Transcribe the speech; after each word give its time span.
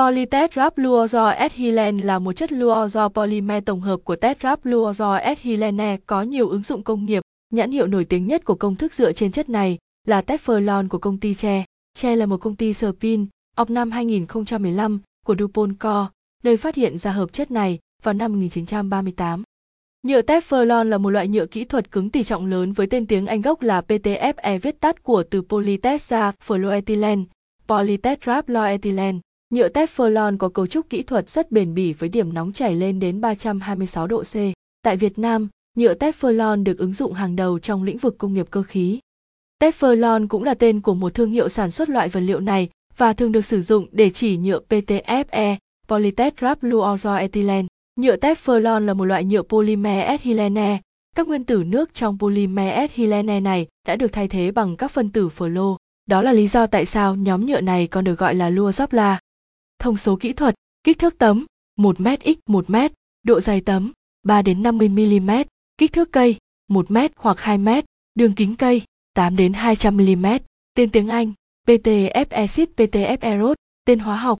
Polytetrafluoroethylene 0.00 2.04
là 2.04 2.18
một 2.18 2.32
chất 2.32 2.50
fluoro 2.50 3.08
polymer 3.08 3.64
tổng 3.64 3.80
hợp 3.80 4.00
của 4.04 4.14
tetrafluoroethylene 4.14 5.96
có 6.06 6.22
nhiều 6.22 6.48
ứng 6.48 6.62
dụng 6.62 6.82
công 6.82 7.04
nghiệp. 7.04 7.22
Nhãn 7.52 7.70
hiệu 7.70 7.86
nổi 7.86 8.04
tiếng 8.04 8.26
nhất 8.26 8.44
của 8.44 8.54
công 8.54 8.76
thức 8.76 8.94
dựa 8.94 9.12
trên 9.12 9.32
chất 9.32 9.48
này 9.48 9.78
là 10.06 10.20
Teflon 10.20 10.88
của 10.88 10.98
công 10.98 11.18
ty 11.18 11.34
Che. 11.34 11.64
Che 11.98 12.16
là 12.16 12.26
một 12.26 12.36
công 12.36 12.56
ty 12.56 12.72
spin, 12.72 13.26
ọc 13.56 13.70
năm 13.70 13.90
2015 13.90 15.00
của 15.26 15.34
DuPont 15.38 15.78
Co, 15.78 16.10
nơi 16.42 16.56
phát 16.56 16.74
hiện 16.74 16.98
ra 16.98 17.10
hợp 17.10 17.32
chất 17.32 17.50
này 17.50 17.78
vào 18.02 18.14
năm 18.14 18.32
1938. 18.32 19.42
Nhựa 20.06 20.22
Teflon 20.22 20.84
là 20.84 20.98
một 20.98 21.10
loại 21.10 21.28
nhựa 21.28 21.46
kỹ 21.46 21.64
thuật 21.64 21.90
cứng 21.90 22.10
tỷ 22.10 22.22
trọng 22.22 22.46
lớn 22.46 22.72
với 22.72 22.86
tên 22.86 23.06
tiếng 23.06 23.26
Anh 23.26 23.40
gốc 23.40 23.62
là 23.62 23.82
PTFE 23.88 24.58
viết 24.58 24.80
tắt 24.80 25.02
của 25.02 25.22
từ 25.22 25.42
polytetrafluoroethylene, 25.42 27.24
polytetrafluoroethylene. 27.68 29.20
Nhựa 29.54 29.68
Teflon 29.68 30.38
có 30.38 30.48
cấu 30.48 30.66
trúc 30.66 30.90
kỹ 30.90 31.02
thuật 31.02 31.30
rất 31.30 31.52
bền 31.52 31.74
bỉ 31.74 31.92
với 31.92 32.08
điểm 32.08 32.34
nóng 32.34 32.52
chảy 32.52 32.74
lên 32.74 33.00
đến 33.00 33.20
326 33.20 34.06
độ 34.06 34.22
C. 34.22 34.34
Tại 34.82 34.96
Việt 34.96 35.18
Nam, 35.18 35.48
nhựa 35.76 35.94
Teflon 35.94 36.64
được 36.64 36.78
ứng 36.78 36.92
dụng 36.92 37.12
hàng 37.12 37.36
đầu 37.36 37.58
trong 37.58 37.82
lĩnh 37.82 37.98
vực 37.98 38.18
công 38.18 38.34
nghiệp 38.34 38.46
cơ 38.50 38.62
khí. 38.62 38.98
Teflon 39.62 40.26
cũng 40.28 40.44
là 40.44 40.54
tên 40.54 40.80
của 40.80 40.94
một 40.94 41.14
thương 41.14 41.30
hiệu 41.30 41.48
sản 41.48 41.70
xuất 41.70 41.88
loại 41.88 42.08
vật 42.08 42.20
liệu 42.20 42.40
này 42.40 42.68
và 42.96 43.12
thường 43.12 43.32
được 43.32 43.44
sử 43.44 43.62
dụng 43.62 43.86
để 43.92 44.10
chỉ 44.10 44.36
nhựa 44.36 44.60
PTFE, 44.68 45.56
polytetrafluoroethylene. 45.88 47.66
Nhựa 48.00 48.16
Teflon 48.16 48.78
là 48.78 48.94
một 48.94 49.04
loại 49.04 49.24
nhựa 49.24 49.42
polymer 49.42 50.06
ethylene. 50.06 50.80
Các 51.16 51.28
nguyên 51.28 51.44
tử 51.44 51.64
nước 51.66 51.94
trong 51.94 52.18
polymer 52.18 52.74
ethylene 52.74 53.40
này 53.40 53.66
đã 53.86 53.96
được 53.96 54.12
thay 54.12 54.28
thế 54.28 54.50
bằng 54.50 54.76
các 54.76 54.90
phân 54.90 55.08
tử 55.08 55.28
phlo. 55.28 55.76
Đó 56.06 56.22
là 56.22 56.32
lý 56.32 56.48
do 56.48 56.66
tại 56.66 56.84
sao 56.84 57.16
nhóm 57.16 57.46
nhựa 57.46 57.60
này 57.60 57.86
còn 57.86 58.04
được 58.04 58.18
gọi 58.18 58.34
là 58.34 58.50
lua 58.50 58.70
Zopla. 58.70 59.16
Thông 59.80 59.96
số 59.96 60.16
kỹ 60.16 60.32
thuật, 60.32 60.54
kích 60.84 60.98
thước 60.98 61.18
tấm 61.18 61.46
1m 61.78 62.16
x 62.24 62.50
1m, 62.50 62.88
độ 63.22 63.40
dày 63.40 63.60
tấm 63.60 63.92
3 64.22 64.42
đến 64.42 64.62
50 64.62 64.88
mm, 64.88 65.30
kích 65.78 65.92
thước 65.92 66.12
cây 66.12 66.36
1m 66.70 67.08
hoặc 67.16 67.36
2m, 67.36 67.82
đường 68.14 68.32
kính 68.32 68.56
cây 68.56 68.82
8 69.14 69.36
đến 69.36 69.52
200 69.52 69.96
mm, 69.96 70.26
tên 70.74 70.90
tiếng 70.90 71.08
Anh 71.08 71.32
PTF 71.66 72.24
acid 72.30 72.68
PTF 72.76 73.16
erod 73.20 73.54
tên 73.84 73.98
hóa 73.98 74.16
học 74.16 74.38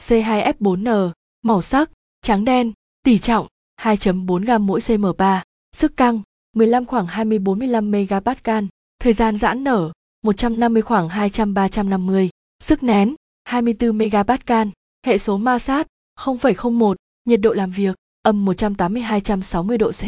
C2F4N, 0.00 1.10
màu 1.42 1.62
sắc 1.62 1.90
trắng 2.22 2.44
đen, 2.44 2.72
tỷ 3.02 3.18
trọng 3.18 3.46
2.4 3.80 4.44
gam 4.44 4.66
mỗi 4.66 4.80
cm3, 4.80 5.40
sức 5.72 5.96
căng 5.96 6.20
15 6.56 6.84
khoảng 6.84 7.06
20-45 7.06 7.90
megapascal, 7.90 8.64
thời 9.00 9.12
gian 9.12 9.36
giãn 9.36 9.64
nở 9.64 9.92
150 10.22 10.82
khoảng 10.82 11.08
200-350, 11.08 12.28
sức 12.60 12.82
nén 12.82 13.14
24 13.44 13.98
MPa, 13.98 14.64
hệ 15.06 15.18
số 15.18 15.36
ma 15.36 15.58
sát 15.58 15.86
0,01, 16.20 16.94
nhiệt 17.24 17.40
độ 17.40 17.52
làm 17.52 17.70
việc 17.70 17.96
âm 18.22 18.44
180-260 18.44 19.78
độ 19.78 19.90
C, 19.90 20.02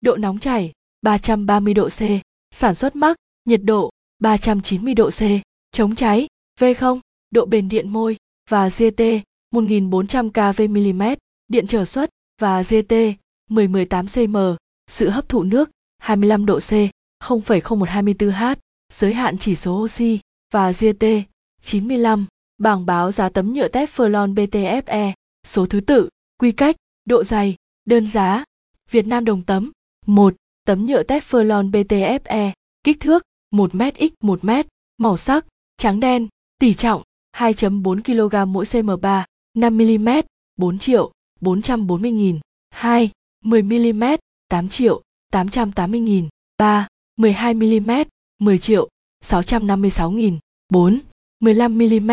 độ 0.00 0.16
nóng 0.16 0.38
chảy 0.38 0.72
330 1.02 1.74
độ 1.74 1.88
C, 1.88 2.00
sản 2.54 2.74
xuất 2.74 2.96
mắc 2.96 3.16
nhiệt 3.44 3.60
độ 3.64 3.90
390 4.18 4.94
độ 4.94 5.10
C, 5.10 5.20
chống 5.72 5.94
cháy 5.94 6.26
V0, 6.60 7.00
độ 7.30 7.46
bền 7.46 7.68
điện 7.68 7.88
môi 7.88 8.16
và 8.50 8.68
GT 8.68 9.02
1400 9.52 10.30
kV 10.30 10.62
mm, 10.68 11.02
điện 11.48 11.66
trở 11.66 11.84
suất 11.84 12.10
và 12.40 12.62
GT 12.62 12.92
1018 13.50 14.06
cm, 14.14 14.36
sự 14.90 15.08
hấp 15.08 15.28
thụ 15.28 15.42
nước 15.42 15.70
25 15.98 16.46
độ 16.46 16.58
C, 16.58 16.72
0,0124H, 17.24 18.56
giới 18.92 19.14
hạn 19.14 19.38
chỉ 19.38 19.54
số 19.54 19.82
oxy 19.82 20.18
và 20.52 20.72
GT 20.72 21.04
95, 21.62 22.26
bảng 22.62 22.86
báo 22.86 23.12
giá 23.12 23.28
tấm 23.28 23.52
nhựa 23.52 23.68
Teflon 23.68 24.34
BTFE, 24.34 25.12
số 25.46 25.66
thứ 25.66 25.80
tự, 25.80 26.08
quy 26.38 26.52
cách, 26.52 26.76
độ 27.04 27.24
dày, 27.24 27.56
đơn 27.84 28.06
giá, 28.06 28.44
Việt 28.90 29.06
Nam 29.06 29.24
đồng 29.24 29.42
tấm, 29.42 29.70
1, 30.06 30.34
tấm 30.64 30.86
nhựa 30.86 31.02
Teflon 31.02 31.70
BTFE, 31.70 32.52
kích 32.84 33.00
thước 33.00 33.22
1m 33.54 33.92
x 33.94 34.24
1m, 34.24 34.64
màu 34.98 35.16
sắc, 35.16 35.46
trắng 35.76 36.00
đen, 36.00 36.28
tỷ 36.58 36.74
trọng 36.74 37.02
2.4 37.36 38.02
kg 38.02 38.52
mỗi 38.52 38.64
cm3, 38.64 39.24
5 39.54 39.78
mm, 39.78 40.08
4 40.56 40.78
triệu, 40.78 41.12
440 41.40 42.10
nghìn. 42.10 42.40
2, 42.70 43.10
10 43.44 43.62
mm, 43.62 44.04
8 44.48 44.68
triệu, 44.68 45.02
880 45.30 46.00
nghìn. 46.00 46.28
3, 46.58 46.88
12 47.16 47.54
mm, 47.54 47.90
10 48.38 48.58
triệu, 48.58 48.88
656 49.20 50.10
nghìn. 50.10 50.38
4, 50.68 50.98
15 51.40 51.78
mm, 51.78 52.10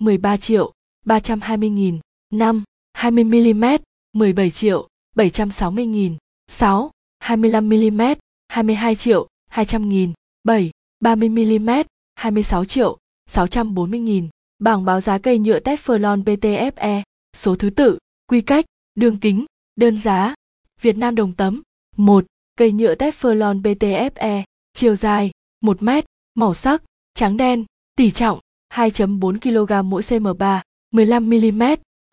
13 0.00 0.36
triệu, 0.36 0.72
320 1.06 1.70
nghìn. 1.70 1.98
5, 2.32 2.64
20 2.92 3.24
mm, 3.24 3.64
17 4.12 4.50
triệu, 4.50 4.88
760 5.16 5.86
nghìn. 5.86 6.16
6, 6.48 6.90
25 7.18 7.68
mm, 7.68 8.00
22 8.48 8.94
triệu, 8.94 9.28
200 9.48 9.88
nghìn. 9.88 10.12
7, 10.44 10.70
30 11.00 11.28
mm, 11.28 11.70
26 12.14 12.64
triệu, 12.64 12.98
640 13.26 14.00
nghìn. 14.00 14.28
Bảng 14.58 14.84
báo 14.84 15.00
giá 15.00 15.18
cây 15.18 15.38
nhựa 15.38 15.58
Teflon 15.60 16.24
PTFE, 16.24 17.02
số 17.36 17.54
thứ 17.54 17.70
tự, 17.70 17.98
quy 18.26 18.40
cách, 18.40 18.64
đường 18.94 19.16
kính, 19.16 19.44
đơn 19.76 19.98
giá. 19.98 20.34
Việt 20.80 20.96
Nam 20.96 21.14
đồng 21.14 21.32
tấm. 21.32 21.62
1. 21.96 22.24
Cây 22.56 22.72
nhựa 22.72 22.94
Teflon 22.94 23.62
PTFE, 23.62 24.42
chiều 24.72 24.96
dài 24.96 25.30
1 25.60 25.82
mét, 25.82 26.04
màu 26.34 26.54
sắc 26.54 26.82
trắng 27.14 27.36
đen, 27.36 27.64
tỷ 27.96 28.10
trọng 28.10 28.40
2.4 28.74 29.38
kg 29.38 29.88
mỗi 29.88 30.02
cm3, 30.02 30.60
15 30.92 31.20
mm, 31.20 31.62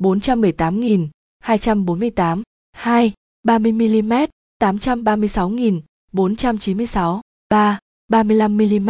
418.000, 0.03 1.07
248, 1.43 2.43
2, 2.83 3.11
30 3.43 3.71
mm, 3.71 4.13
836.000, 4.59 5.81
496, 6.13 7.21
3, 7.49 7.79
35 8.09 8.49
mm, 8.49 8.89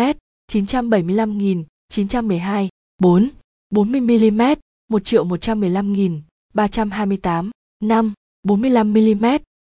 975.000, 0.52 1.64
912, 1.90 2.70
4, 3.02 3.30
40 3.72 4.00
mm, 4.02 4.42
1 4.90 5.00
triệu 5.04 5.24
115 5.24 5.94
nghìn, 5.94 6.22
328, 6.54 7.52
5, 7.82 8.14
45 8.48 8.84
mm, 8.84 9.26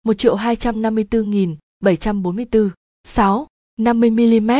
1 0.05 0.13
triệu 0.17 0.35
254 0.35 1.29
nghìn, 1.29 1.55
744, 1.81 2.71
6, 3.07 3.47
50 3.77 4.09
mm, 4.09 4.51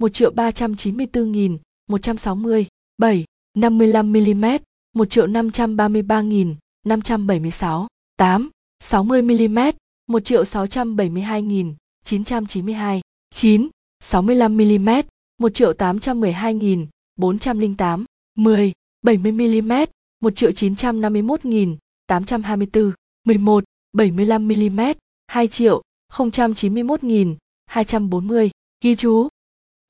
1 0.00 0.08
triệu 0.12 0.30
394 0.30 1.32
nghìn, 1.32 1.58
160, 1.88 2.66
7, 2.98 3.24
55 3.54 4.12
mm, 4.12 4.44
1 4.92 5.10
triệu 5.10 5.26
533 5.26 6.20
nghìn, 6.22 6.54
576, 6.86 7.88
8, 8.16 8.50
60 8.80 9.22
mm, 9.22 9.58
1 10.06 10.24
triệu 10.24 10.44
672 10.44 11.42
nghìn, 11.42 11.74
992, 12.04 13.00
9, 13.34 13.68
65 14.00 14.56
mm, 14.56 14.88
1 15.38 15.54
triệu 15.54 15.72
812 15.72 16.54
nghìn, 16.54 16.86
408, 17.16 18.04
10, 18.36 18.72
70 19.02 19.32
mm, 19.32 19.72
1 20.20 20.36
triệu 20.36 20.52
951 20.52 21.44
nghìn, 21.44 21.76
824, 22.06 22.92
11, 23.24 23.64
75 23.92 24.48
mm, 24.48 24.80
2 25.26 25.48
triệu, 25.48 25.82
091 26.32 27.04
nghìn, 27.04 27.36
240, 27.66 28.50
ghi 28.84 28.94
chú. 28.94 29.28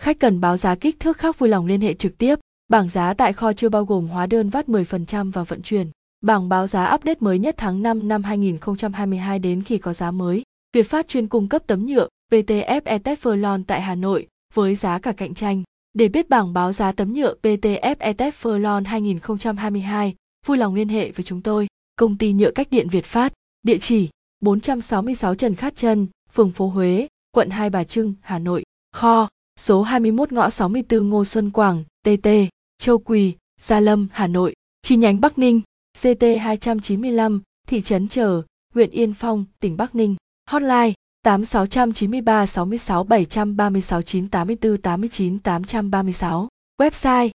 Khách 0.01 0.19
cần 0.19 0.41
báo 0.41 0.57
giá 0.57 0.75
kích 0.75 1.01
thước 1.01 1.19
khác 1.19 1.39
vui 1.39 1.49
lòng 1.49 1.67
liên 1.67 1.81
hệ 1.81 1.95
trực 1.95 2.19
tiếp. 2.19 2.37
Bảng 2.69 2.89
giá 2.89 3.15
tại 3.15 3.33
kho 3.33 3.53
chưa 3.53 3.69
bao 3.69 3.85
gồm 3.85 4.09
hóa 4.09 4.27
đơn 4.27 4.51
vát 4.51 4.69
10% 4.69 5.33
và 5.33 5.45
vận 5.45 5.63
chuyển. 5.63 5.91
Bảng 6.21 6.49
báo 6.49 6.67
giá 6.67 6.95
update 6.95 7.19
mới 7.21 7.39
nhất 7.39 7.55
tháng 7.59 7.83
5 7.83 8.09
năm 8.09 8.23
2022 8.23 9.39
đến 9.39 9.63
khi 9.63 9.79
có 9.79 9.93
giá 9.93 10.11
mới. 10.11 10.43
Việt 10.73 10.83
Phát 10.83 11.09
chuyên 11.09 11.27
cung 11.27 11.49
cấp 11.49 11.63
tấm 11.67 11.87
nhựa 11.87 12.09
PTFE 12.33 12.99
Teflon 12.99 13.63
tại 13.67 13.81
Hà 13.81 13.95
Nội 13.95 14.27
với 14.55 14.75
giá 14.75 14.99
cả 14.99 15.13
cạnh 15.13 15.35
tranh. 15.35 15.63
Để 15.95 16.09
biết 16.09 16.29
bảng 16.29 16.53
báo 16.53 16.73
giá 16.73 16.93
tấm 16.93 17.15
nhựa 17.15 17.35
PTFE 17.43 18.15
Teflon 18.15 18.85
2022, 18.85 20.15
vui 20.47 20.59
lòng 20.59 20.75
liên 20.75 20.89
hệ 20.89 21.11
với 21.11 21.25
chúng 21.25 21.43
tôi. 21.43 21.67
Công 21.97 22.19
ty 22.19 22.33
nhựa 22.33 22.51
cách 22.51 22.69
điện 22.71 22.89
Việt 22.89 23.05
Phát, 23.05 23.33
địa 23.63 23.79
chỉ 23.79 24.09
466 24.41 25.35
Trần 25.35 25.55
Khát 25.55 25.77
Trân, 25.77 26.07
phường 26.33 26.51
phố 26.51 26.69
Huế, 26.69 27.09
quận 27.31 27.51
Hai 27.51 27.71
Bà 27.71 27.85
Trưng, 27.85 28.15
Hà 28.21 28.39
Nội. 28.39 28.63
Kho, 28.93 29.29
số 29.61 29.83
21 29.83 30.33
ngõ 30.33 30.51
64 30.51 31.09
Ngô 31.09 31.25
Xuân 31.25 31.51
Quảng, 31.51 31.85
TT, 32.03 32.29
Châu 32.79 32.99
Quỳ, 32.99 33.35
Gia 33.61 33.81
Lâm, 33.81 34.09
Hà 34.13 34.27
Nội. 34.27 34.55
Chi 34.83 34.97
nhánh 34.97 35.21
Bắc 35.21 35.39
Ninh, 35.39 35.61
CT 36.03 36.23
295, 36.41 37.43
thị 37.69 37.81
trấn 37.81 38.09
Trở, 38.09 38.43
huyện 38.75 38.91
Yên 38.91 39.15
Phong, 39.15 39.45
tỉnh 39.61 39.77
Bắc 39.77 39.95
Ninh. 39.95 40.17
Hotline 40.51 40.93
8693 41.23 42.47
66 42.47 43.05
736 43.05 44.03
984 44.03 44.83
89 44.83 45.39
836. 45.39 46.49
Website 46.81 47.31